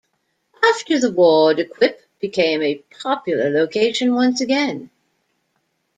After 0.63 0.97
the 0.99 1.11
war, 1.11 1.53
De 1.53 1.63
Kuip 1.65 1.95
became 2.19 2.63
a 2.63 2.83
popular 3.03 3.51
location 3.51 4.15
once 4.15 4.41
again. 4.41 4.89